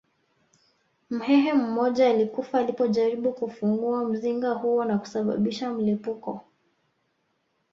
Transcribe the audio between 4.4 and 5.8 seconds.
huo na kusababisha